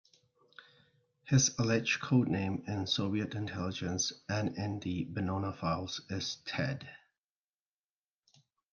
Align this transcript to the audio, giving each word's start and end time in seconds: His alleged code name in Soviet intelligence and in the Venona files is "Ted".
His 1.25 1.51
alleged 1.59 2.01
code 2.01 2.27
name 2.27 2.63
in 2.65 2.87
Soviet 2.87 3.35
intelligence 3.35 4.11
and 4.27 4.55
in 4.57 4.79
the 4.79 5.05
Venona 5.05 5.55
files 5.55 6.01
is 6.09 6.37
"Ted". 6.43 6.89